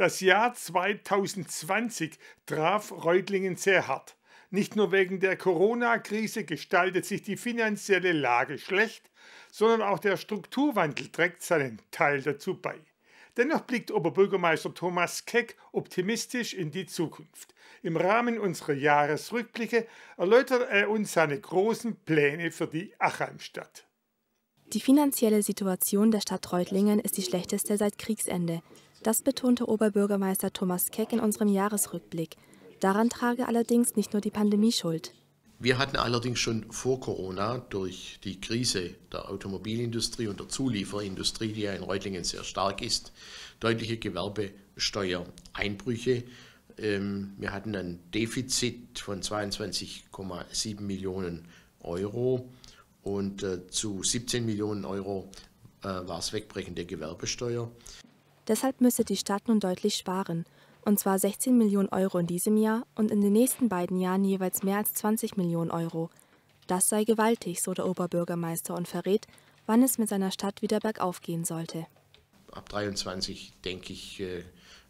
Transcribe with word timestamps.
Das 0.00 0.20
Jahr 0.20 0.54
2020 0.54 2.12
traf 2.46 2.90
Reutlingen 2.90 3.56
sehr 3.56 3.86
hart. 3.86 4.16
Nicht 4.48 4.74
nur 4.74 4.92
wegen 4.92 5.20
der 5.20 5.36
Corona-Krise 5.36 6.44
gestaltet 6.44 7.04
sich 7.04 7.20
die 7.20 7.36
finanzielle 7.36 8.12
Lage 8.12 8.56
schlecht, 8.56 9.10
sondern 9.52 9.82
auch 9.82 9.98
der 9.98 10.16
Strukturwandel 10.16 11.08
trägt 11.08 11.42
seinen 11.42 11.82
Teil 11.90 12.22
dazu 12.22 12.58
bei. 12.58 12.76
Dennoch 13.36 13.60
blickt 13.60 13.90
Oberbürgermeister 13.90 14.72
Thomas 14.72 15.26
Keck 15.26 15.58
optimistisch 15.70 16.54
in 16.54 16.70
die 16.70 16.86
Zukunft. 16.86 17.54
Im 17.82 17.98
Rahmen 17.98 18.38
unserer 18.38 18.72
Jahresrückblicke 18.72 19.86
erläutert 20.16 20.66
er 20.70 20.88
uns 20.88 21.12
seine 21.12 21.38
großen 21.38 21.94
Pläne 22.06 22.52
für 22.52 22.68
die 22.68 22.94
Achalmstadt. 22.98 23.86
Die 24.72 24.80
finanzielle 24.80 25.42
Situation 25.42 26.10
der 26.10 26.20
Stadt 26.20 26.50
Reutlingen 26.52 27.00
ist 27.00 27.18
die 27.18 27.22
schlechteste 27.22 27.76
seit 27.76 27.98
Kriegsende. 27.98 28.62
Das 29.02 29.22
betonte 29.22 29.66
Oberbürgermeister 29.66 30.52
Thomas 30.52 30.90
Keck 30.90 31.14
in 31.14 31.20
unserem 31.20 31.48
Jahresrückblick. 31.48 32.36
Daran 32.80 33.08
trage 33.08 33.48
allerdings 33.48 33.96
nicht 33.96 34.12
nur 34.12 34.20
die 34.20 34.30
Pandemie 34.30 34.72
Schuld. 34.72 35.14
Wir 35.58 35.78
hatten 35.78 35.96
allerdings 35.96 36.38
schon 36.38 36.70
vor 36.70 37.00
Corona 37.00 37.64
durch 37.70 38.20
die 38.24 38.42
Krise 38.42 38.90
der 39.10 39.30
Automobilindustrie 39.30 40.26
und 40.26 40.38
der 40.38 40.50
Zulieferindustrie, 40.50 41.54
die 41.54 41.62
ja 41.62 41.72
in 41.72 41.82
Reutlingen 41.82 42.24
sehr 42.24 42.44
stark 42.44 42.82
ist, 42.82 43.14
deutliche 43.58 43.96
Gewerbesteuereinbrüche. 43.96 46.24
Ähm, 46.76 47.32
wir 47.38 47.52
hatten 47.52 47.74
ein 47.76 48.00
Defizit 48.12 48.98
von 48.98 49.22
22,7 49.22 50.82
Millionen 50.82 51.48
Euro 51.80 52.50
und 53.02 53.42
äh, 53.42 53.66
zu 53.68 54.02
17 54.02 54.44
Millionen 54.44 54.84
Euro 54.84 55.30
äh, 55.82 55.88
war 55.88 56.18
es 56.18 56.34
Wegbrechen 56.34 56.74
der 56.74 56.84
Gewerbesteuer. 56.84 57.70
Deshalb 58.50 58.80
müsse 58.80 59.04
die 59.04 59.16
Stadt 59.16 59.46
nun 59.46 59.60
deutlich 59.60 59.94
sparen 59.94 60.44
und 60.82 60.98
zwar 60.98 61.20
16 61.20 61.56
Millionen 61.56 61.88
Euro 61.90 62.18
in 62.18 62.26
diesem 62.26 62.56
Jahr 62.56 62.84
und 62.96 63.12
in 63.12 63.20
den 63.20 63.32
nächsten 63.32 63.68
beiden 63.68 64.00
Jahren 64.00 64.24
jeweils 64.24 64.64
mehr 64.64 64.78
als 64.78 64.92
20 64.92 65.36
Millionen 65.36 65.70
Euro. 65.70 66.10
Das 66.66 66.88
sei 66.88 67.04
gewaltig, 67.04 67.62
so 67.62 67.74
der 67.74 67.86
Oberbürgermeister 67.86 68.74
und 68.74 68.88
verrät, 68.88 69.28
wann 69.66 69.84
es 69.84 69.98
mit 69.98 70.08
seiner 70.08 70.32
Stadt 70.32 70.62
wieder 70.62 70.80
bergauf 70.80 71.20
gehen 71.20 71.44
sollte. 71.44 71.86
Ab 72.50 72.68
23 72.70 73.52
denke 73.64 73.92
ich, 73.92 74.18
äh, 74.18 74.42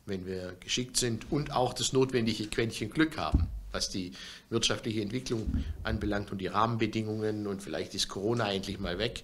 wenn 0.07 0.25
wir 0.25 0.57
geschickt 0.61 0.97
sind 0.97 1.31
und 1.31 1.53
auch 1.53 1.75
das 1.75 1.93
notwendige 1.93 2.47
Quäntchen 2.47 2.89
Glück 2.89 3.19
haben, 3.19 3.47
was 3.73 3.91
die 3.91 4.13
wirtschaftliche 4.49 5.03
Entwicklung 5.03 5.67
anbelangt 5.83 6.33
und 6.33 6.39
die 6.39 6.47
Rahmenbedingungen 6.47 7.47
und 7.47 7.63
vielleicht 7.63 7.95
ist 7.95 8.09
Corona 8.09 8.51
endlich 8.51 8.81
mal 8.81 8.97
weg 8.97 9.23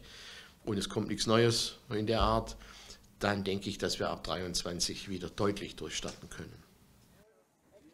und 0.66 0.76
es 0.76 0.90
kommt 0.90 1.08
nichts 1.08 1.26
Neues 1.26 1.78
in 1.88 2.06
der 2.06 2.20
Art, 2.20 2.54
dann 3.18 3.44
denke 3.44 3.70
ich, 3.70 3.78
dass 3.78 3.98
wir 3.98 4.10
ab 4.10 4.24
23 4.24 5.08
wieder 5.08 5.28
deutlich 5.30 5.76
durchstarten 5.76 6.28
können. 6.28 6.66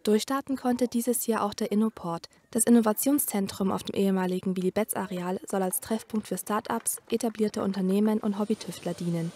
Durchstarten 0.03 0.57
konnte 0.57 0.89
dieses 0.89 1.29
Jahr 1.29 1.45
auch 1.45 1.55
der 1.55 1.71
Innoport. 1.71 2.29
Das 2.51 2.65
Innovationszentrum 2.65 3.71
auf 3.71 3.85
dem 3.85 3.95
ehemaligen 3.95 4.57
Willy 4.57 4.73
Betz 4.73 4.95
Areal 4.95 5.41
soll 5.49 5.63
als 5.63 5.81
Treffpunkt 5.81 6.27
für 6.27 6.37
Start-ups, 6.37 6.97
etablierte 7.09 7.63
Unternehmen 7.63 8.19
und 8.19 8.39
Hobbytüftler 8.39 8.95
dienen. 8.95 9.31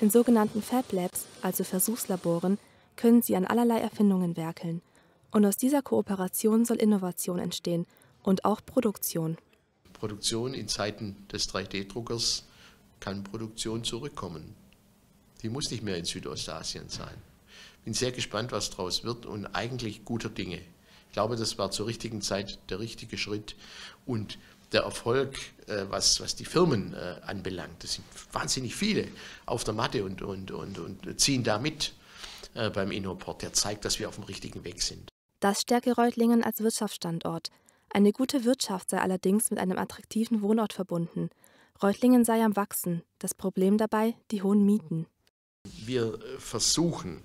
In 0.00 0.10
sogenannten 0.10 0.60
Fab 0.60 0.90
Labs, 0.92 1.26
also 1.42 1.62
Versuchslaboren, 1.62 2.58
können 2.96 3.22
sie 3.22 3.36
an 3.36 3.44
allerlei 3.44 3.78
Erfindungen 3.78 4.36
werkeln. 4.36 4.82
Und 5.30 5.46
aus 5.46 5.56
dieser 5.56 5.82
Kooperation 5.82 6.64
soll 6.64 6.78
Innovation 6.78 7.38
entstehen 7.38 7.86
und 8.24 8.44
auch 8.44 8.60
Produktion. 8.64 9.36
Produktion 9.92 10.52
in 10.54 10.66
Zeiten 10.66 11.16
des 11.32 11.48
3D-Druckers 11.48 12.44
kann 12.98 13.22
Produktion 13.22 13.84
zurückkommen. 13.84 14.54
Die 15.42 15.48
muss 15.48 15.70
nicht 15.70 15.82
mehr 15.82 15.96
in 15.96 16.04
Südostasien 16.04 16.88
sein. 16.88 17.14
Bin 17.84 17.94
sehr 17.94 18.12
gespannt, 18.12 18.52
was 18.52 18.70
daraus 18.70 19.04
wird 19.04 19.26
und 19.26 19.46
eigentlich 19.46 20.04
guter 20.04 20.28
Dinge. 20.28 20.60
Ich 21.08 21.12
glaube, 21.12 21.36
das 21.36 21.58
war 21.58 21.70
zur 21.70 21.86
richtigen 21.86 22.20
Zeit 22.20 22.58
der 22.70 22.80
richtige 22.80 23.16
Schritt 23.16 23.56
und 24.04 24.38
der 24.72 24.82
Erfolg, 24.82 25.36
äh, 25.66 25.86
was, 25.88 26.20
was 26.20 26.36
die 26.36 26.44
Firmen 26.44 26.94
äh, 26.94 27.16
anbelangt. 27.24 27.82
Das 27.82 27.94
sind 27.94 28.04
wahnsinnig 28.32 28.74
viele 28.74 29.08
auf 29.46 29.64
der 29.64 29.74
Matte 29.74 30.04
und, 30.04 30.22
und, 30.22 30.50
und, 30.50 30.78
und 30.78 31.20
ziehen 31.20 31.42
da 31.42 31.58
mit 31.58 31.94
äh, 32.54 32.70
beim 32.70 32.90
Innoport. 32.90 33.42
Der 33.42 33.52
zeigt, 33.52 33.84
dass 33.84 33.98
wir 33.98 34.08
auf 34.08 34.16
dem 34.16 34.24
richtigen 34.24 34.64
Weg 34.64 34.82
sind. 34.82 35.08
Das 35.40 35.62
stärke 35.62 35.94
Reutlingen 35.94 36.42
als 36.42 36.60
Wirtschaftsstandort. 36.60 37.50
Eine 37.90 38.12
gute 38.12 38.44
Wirtschaft 38.44 38.90
sei 38.90 38.98
allerdings 38.98 39.50
mit 39.50 39.58
einem 39.58 39.78
attraktiven 39.78 40.42
Wohnort 40.42 40.72
verbunden. 40.74 41.30
Reutlingen 41.82 42.24
sei 42.24 42.44
am 42.44 42.56
Wachsen. 42.56 43.02
Das 43.18 43.34
Problem 43.34 43.78
dabei 43.78 44.14
die 44.30 44.42
hohen 44.42 44.66
Mieten. 44.66 45.06
Wir 45.88 46.18
versuchen, 46.38 47.22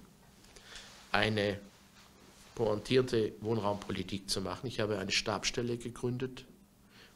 eine 1.12 1.60
pointierte 2.56 3.34
Wohnraumpolitik 3.42 4.30
zu 4.30 4.40
machen. 4.40 4.68
Ich 4.68 4.80
habe 4.80 5.00
eine 5.00 5.12
Stabstelle 5.12 5.78
gegründet, 5.78 6.46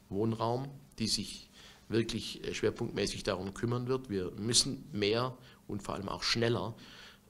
Wohnraum, 0.09 0.67
die 0.99 1.07
sich 1.07 1.49
wirklich 1.87 2.43
äh, 2.43 2.53
schwerpunktmäßig 2.53 3.23
darum 3.23 3.53
kümmern 3.53 3.87
wird. 3.87 4.09
Wir 4.09 4.31
müssen 4.31 4.83
mehr 4.91 5.37
und 5.67 5.83
vor 5.83 5.95
allem 5.95 6.09
auch 6.09 6.23
schneller 6.23 6.75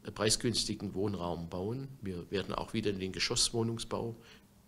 äh, 0.03 0.11
preisgünstigen 0.11 0.95
Wohnraum 0.95 1.47
bauen. 1.49 1.87
Wir 2.01 2.29
werden 2.31 2.55
auch 2.55 2.73
wieder 2.73 2.89
in 2.89 2.99
den 2.99 3.11
Geschosswohnungsbau 3.11 4.15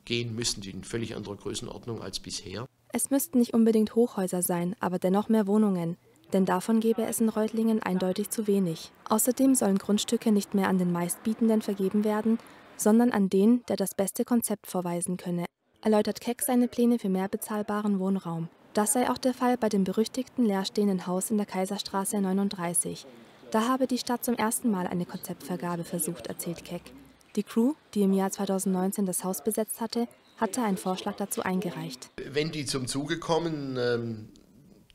gehen 0.06 0.36
müssen, 0.36 0.62
die 0.62 0.70
in 0.70 0.84
völlig 0.84 1.16
anderer 1.16 1.38
Größenordnung 1.38 2.02
als 2.02 2.20
bisher. 2.20 2.68
Es 2.92 3.10
müssten 3.10 3.40
nicht 3.40 3.54
unbedingt 3.54 3.96
Hochhäuser 3.96 4.44
sein, 4.44 4.76
aber 4.80 5.00
dennoch 5.00 5.30
mehr 5.30 5.48
Wohnungen 5.48 5.98
denn 6.34 6.46
davon 6.46 6.80
gäbe 6.80 7.04
es 7.04 7.20
in 7.20 7.30
Reutlingen 7.30 7.82
eindeutig 7.82 8.30
zu 8.30 8.48
wenig. 8.48 8.92
Außerdem 9.10 9.56
sollen 9.56 9.78
Grundstücke 9.78 10.32
nicht 10.32 10.54
mehr 10.54 10.68
an 10.68 10.78
den 10.78 10.92
Meistbietenden 10.92 11.62
vergeben 11.62 12.04
werden, 12.04 12.40
sondern 12.78 13.12
an 13.12 13.30
den, 13.30 13.64
der 13.68 13.76
das 13.76 13.96
beste 13.96 14.26
Konzept 14.26 14.68
vorweisen 14.68 15.18
könne, 15.18 15.46
erläutert 15.82 16.22
Keck 16.22 16.42
seine 16.42 16.68
Pläne 16.68 17.00
für 17.00 17.10
mehr 17.10 17.28
bezahlbaren 17.28 18.00
Wohnraum. 18.00 18.50
Das 18.74 18.94
sei 18.94 19.10
auch 19.10 19.18
der 19.18 19.34
Fall 19.34 19.58
bei 19.58 19.70
dem 19.70 19.84
berüchtigten 19.84 20.46
leerstehenden 20.46 21.08
Haus 21.08 21.32
in 21.32 21.38
der 21.38 21.46
Kaiserstraße 21.46 22.22
39. 22.22 23.06
Da 23.52 23.68
habe 23.68 23.88
die 23.88 23.98
Stadt 23.98 24.24
zum 24.24 24.36
ersten 24.36 24.70
Mal 24.70 24.86
eine 24.86 25.06
Konzeptvergabe 25.06 25.84
versucht, 25.84 26.28
erzählt 26.28 26.64
Keck. 26.64 26.84
Die 27.36 27.44
Crew, 27.44 27.74
die 27.94 28.04
im 28.04 28.14
Jahr 28.14 28.32
2019 28.32 29.06
das 29.06 29.24
Haus 29.24 29.44
besetzt 29.44 29.82
hatte, 29.82 30.08
hatte 30.38 30.62
einen 30.62 30.78
Vorschlag 30.78 31.16
dazu 31.16 31.42
eingereicht. 31.42 32.12
Wenn 32.32 32.52
die 32.52 32.66
zum 32.66 32.88
Zuge 32.88 33.20
kommen, 33.20 33.78
ähm, 33.78 34.30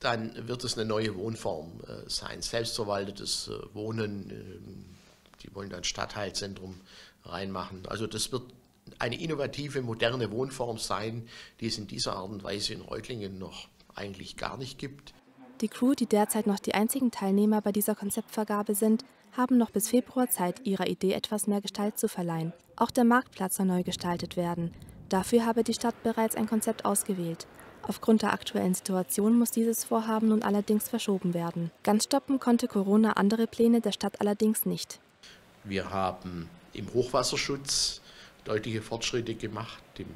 dann 0.05 0.49
wird 0.49 0.63
es 0.65 0.77
eine 0.77 0.87
neue 0.87 1.17
Wohnform 1.17 1.81
äh, 1.87 2.09
sein. 2.09 2.43
Selbstverwaltetes 2.43 3.49
äh, 3.49 3.75
Wohnen, 3.75 4.31
äh, 4.31 5.43
die 5.43 5.55
wollen 5.55 5.71
dann 5.71 5.85
Stadtteilzentrum 5.85 6.81
reinmachen. 7.25 7.83
Also 7.89 8.07
das 8.07 8.31
wird 8.31 8.43
eine 8.99 9.19
innovative, 9.21 9.83
moderne 9.83 10.31
Wohnform 10.31 10.79
sein, 10.79 11.27
die 11.61 11.67
es 11.67 11.79
in 11.79 11.87
dieser 11.87 12.17
Art 12.17 12.31
und 12.31 12.45
Weise 12.45 12.75
in 12.75 12.83
Reutlingen 12.83 13.39
noch 13.39 13.69
eigentlich 13.95 14.37
gar 14.37 14.59
nicht 14.59 14.79
gibt. 14.79 15.15
Die 15.61 15.69
Crew, 15.69 15.95
die 15.95 16.07
derzeit 16.07 16.47
noch 16.47 16.59
die 16.59 16.75
einzigen 16.75 17.11
Teilnehmer 17.11 17.63
bei 17.63 17.73
dieser 17.73 17.95
Konzeptvergabe 17.95 18.75
sind, 18.75 19.05
haben 19.33 19.57
noch 19.57 19.71
bis 19.71 19.89
Februar 19.89 20.29
Zeit, 20.29 20.65
ihrer 20.65 20.87
Idee 20.87 21.13
etwas 21.13 21.47
mehr 21.47 21.61
Gestalt 21.61 21.99
zu 21.99 22.09
verleihen. 22.09 22.53
Auch 22.77 22.91
der 22.91 23.05
Marktplatz 23.05 23.57
soll 23.57 23.67
neu 23.67 23.83
gestaltet 23.83 24.37
werden. 24.37 24.73
Dafür 25.09 25.47
habe 25.47 25.65
die 25.65 25.75
Stadt 25.75 26.03
bereits 26.03 26.37
ein 26.37 26.49
Konzept 26.49 26.85
ausgewählt. 26.85 27.47
Aufgrund 27.87 28.23
der 28.23 28.33
aktuellen 28.33 28.75
Situation 28.75 29.39
muss 29.39 29.51
dieses 29.51 29.85
Vorhaben 29.85 30.29
nun 30.29 30.43
allerdings 30.43 30.89
verschoben 30.89 31.35
werden. 31.35 31.71
Ganz 31.83 32.05
stoppen 32.05 32.41
konnte 32.41 32.67
Corona 32.67 33.13
andere 33.13 33.47
Pläne 33.47 33.81
der 33.81 33.93
Stadt 33.93 34.21
allerdings 34.21 34.65
nicht. 34.65 35.01
Wir 35.65 35.91
haben 35.91 36.49
im 36.73 36.93
Hochwasserschutz 36.93 38.01
deutliche 38.45 38.83
Fortschritte 38.83 39.35
gemacht, 39.35 39.83
im 39.99 40.07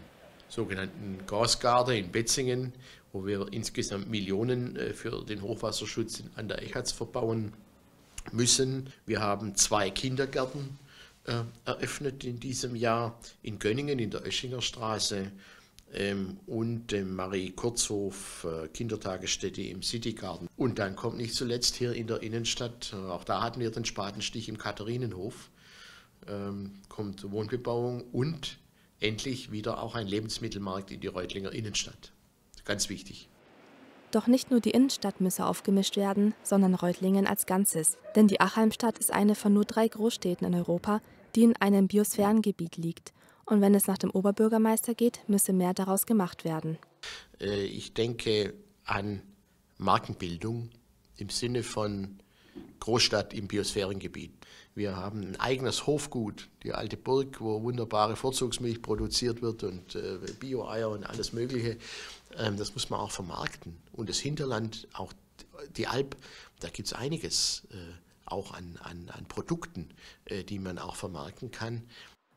sogenannten 0.48 1.18
Gasgarde 1.26 1.96
in 1.98 2.10
Betzingen, 2.10 2.72
wo 3.12 3.26
wir 3.26 3.46
insgesamt 3.52 4.10
Millionen 4.10 4.76
äh, 4.76 4.92
für 4.94 5.24
den 5.24 5.42
Hochwasserschutz 5.42 6.22
an 6.36 6.48
der 6.48 6.62
Echatz 6.62 6.92
verbauen 6.92 7.52
müssen. 8.32 8.92
Wir 9.06 9.20
haben 9.20 9.54
zwei 9.56 9.90
Kindergärten 9.90 10.78
äh, 11.24 11.42
eröffnet 11.64 12.24
in 12.24 12.40
diesem 12.40 12.74
Jahr 12.76 13.18
in 13.42 13.58
Gönningen 13.58 13.98
in 13.98 14.10
der 14.10 14.26
Öschinger 14.26 14.62
Straße 14.62 15.30
ähm, 15.92 16.38
und 16.46 16.92
dem 16.92 17.14
Marie 17.14 17.50
Kurzhof 17.50 18.46
äh, 18.46 18.68
Kindertagesstätte 18.68 19.62
im 19.62 19.82
Citygarten. 19.82 20.48
Und 20.56 20.78
dann 20.78 20.96
kommt 20.96 21.16
nicht 21.16 21.34
zuletzt 21.34 21.76
hier 21.76 21.92
in 21.92 22.06
der 22.06 22.22
Innenstadt, 22.22 22.92
äh, 22.92 22.96
auch 22.96 23.24
da 23.24 23.42
hatten 23.42 23.60
wir 23.60 23.70
den 23.70 23.84
Spatenstich 23.84 24.48
im 24.48 24.58
Katharinenhof, 24.58 25.50
ähm, 26.26 26.72
kommt 26.88 27.30
Wohnbebauung 27.30 28.04
und 28.12 28.58
endlich 29.00 29.50
wieder 29.52 29.82
auch 29.82 29.94
ein 29.94 30.06
Lebensmittelmarkt 30.06 30.90
in 30.90 31.00
die 31.00 31.06
Reutlinger 31.06 31.52
Innenstadt. 31.52 32.12
Ganz 32.64 32.88
wichtig. 32.88 33.28
Doch 34.10 34.26
nicht 34.26 34.50
nur 34.50 34.60
die 34.60 34.70
Innenstadt 34.70 35.20
müsse 35.20 35.44
aufgemischt 35.44 35.96
werden, 35.96 36.34
sondern 36.42 36.74
Reutlingen 36.74 37.26
als 37.26 37.44
Ganzes. 37.44 37.98
Denn 38.16 38.26
die 38.26 38.40
Achalmstadt 38.40 38.98
ist 38.98 39.12
eine 39.12 39.34
von 39.34 39.52
nur 39.52 39.66
drei 39.66 39.86
Großstädten 39.86 40.46
in 40.46 40.54
Europa, 40.54 41.00
die 41.34 41.44
in 41.44 41.56
einem 41.56 41.88
Biosphärengebiet 41.88 42.78
liegt 42.78 43.12
und 43.48 43.60
wenn 43.60 43.74
es 43.74 43.86
nach 43.86 43.98
dem 43.98 44.10
Oberbürgermeister 44.10 44.94
geht, 44.94 45.20
müsse 45.28 45.52
mehr 45.52 45.74
daraus 45.74 46.06
gemacht 46.06 46.44
werden. 46.44 46.78
Äh, 47.40 47.64
ich 47.64 47.94
denke 47.94 48.54
an 48.84 49.22
Markenbildung 49.78 50.70
im 51.16 51.30
Sinne 51.30 51.62
von 51.62 52.18
Großstadt 52.80 53.34
im 53.34 53.48
Biosphärengebiet. 53.48 54.32
Wir 54.74 54.96
haben 54.96 55.22
ein 55.22 55.36
eigenes 55.40 55.86
Hofgut, 55.86 56.48
die 56.62 56.72
alte 56.72 56.96
Burg, 56.96 57.40
wo 57.40 57.62
wunderbare 57.62 58.14
Vorzugsmilch 58.14 58.80
produziert 58.80 59.42
wird 59.42 59.64
und 59.64 59.96
äh, 59.96 60.18
Bio-Eier 60.38 60.90
und 60.90 61.04
alles 61.04 61.32
Mögliche. 61.32 61.78
Ähm, 62.36 62.56
das 62.56 62.74
muss 62.74 62.90
man 62.90 63.00
auch 63.00 63.10
vermarkten. 63.10 63.76
Und 63.92 64.08
das 64.08 64.18
Hinterland, 64.18 64.86
auch 64.92 65.12
die 65.76 65.86
Alp, 65.86 66.16
da 66.60 66.68
gibt 66.68 66.86
es 66.86 66.94
einiges 66.94 67.66
äh, 67.70 67.76
auch 68.24 68.52
an, 68.52 68.78
an, 68.82 69.10
an 69.10 69.26
Produkten, 69.26 69.88
äh, 70.26 70.44
die 70.44 70.58
man 70.58 70.78
auch 70.78 70.96
vermarkten 70.96 71.50
kann. 71.50 71.82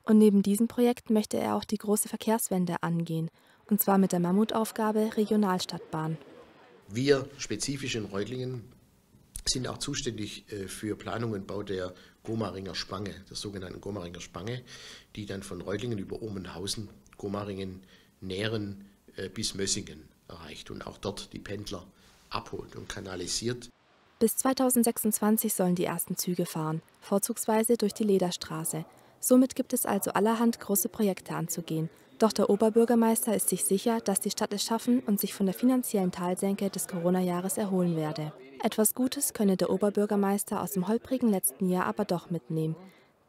Und 0.04 0.18
neben 0.18 0.42
diesem 0.42 0.68
Projekt 0.68 1.10
möchte 1.10 1.38
er 1.38 1.56
auch 1.56 1.64
die 1.64 1.78
große 1.78 2.10
Verkehrswende 2.10 2.82
angehen, 2.82 3.30
und 3.70 3.82
zwar 3.82 3.98
mit 3.98 4.12
der 4.12 4.20
Mammutaufgabe 4.20 5.12
Regionalstadtbahn. 5.16 6.18
Wir 6.90 7.30
spezifisch 7.38 7.96
in 7.96 8.06
Reutlingen 8.06 8.64
sind 9.46 9.68
auch 9.68 9.78
zuständig 9.78 10.52
äh, 10.52 10.68
für 10.68 10.96
Planung 10.96 11.32
und 11.32 11.48
Bau 11.48 11.64
der 11.64 11.94
Gomaringer 12.24 12.76
Spange, 12.76 13.16
der 13.30 13.36
sogenannten 13.36 13.82
Gomaringer 13.82 14.22
Spange, 14.22 14.62
die 15.16 15.26
dann 15.26 15.44
von 15.44 15.62
Reutlingen 15.62 15.98
über 15.98 16.22
Omenhausen, 16.22 16.90
Gomaringen, 17.18 17.82
Nähren 18.20 18.86
äh, 19.16 19.30
bis 19.30 19.56
Mössingen 19.56 20.08
erreicht 20.28 20.70
und 20.70 20.86
auch 20.86 20.98
dort 20.98 21.34
die 21.34 21.40
Pendler 21.40 21.86
abholt 22.30 22.76
und 22.76 22.88
kanalisiert. 22.88 23.70
Bis 24.20 24.38
2026 24.38 25.54
sollen 25.54 25.76
die 25.76 25.86
ersten 25.86 26.16
Züge 26.16 26.46
fahren, 26.46 26.82
vorzugsweise 27.02 27.76
durch 27.78 27.94
die 27.94 28.04
Lederstraße. 28.04 28.86
Somit 29.22 29.56
gibt 29.56 29.72
es 29.72 29.86
also 29.86 30.12
allerhand 30.12 30.60
große 30.60 30.90
Projekte 30.90 31.36
anzugehen. 31.36 31.90
Doch 32.18 32.34
der 32.34 32.50
Oberbürgermeister 32.50 33.36
ist 33.36 33.50
sich 33.50 33.64
sicher, 33.64 34.00
dass 34.00 34.20
die 34.20 34.32
Stadt 34.32 34.54
es 34.54 34.64
schaffen 34.64 35.00
und 35.00 35.20
sich 35.20 35.34
von 35.34 35.46
der 35.46 35.56
finanziellen 35.56 36.12
Talsenke 36.12 36.70
des 36.70 36.88
Corona-Jahres 36.88 37.58
erholen 37.58 37.96
werde. 37.96 38.34
Etwas 38.64 38.94
Gutes 38.94 39.34
könne 39.34 39.58
der 39.58 39.70
Oberbürgermeister 39.70 40.62
aus 40.62 40.72
dem 40.72 40.88
holprigen 40.88 41.30
letzten 41.30 41.70
Jahr 41.70 41.86
aber 41.86 42.06
doch 42.06 42.30
mitnehmen. 42.30 42.76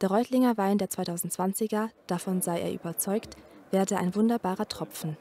Der 0.01 0.09
Reutlinger 0.09 0.57
Wein 0.57 0.79
der 0.79 0.89
2020er, 0.89 1.89
davon 2.07 2.41
sei 2.41 2.59
er 2.59 2.73
überzeugt, 2.73 3.35
werde 3.71 3.97
ein 3.97 4.15
wunderbarer 4.15 4.67
Tropfen. 4.67 5.15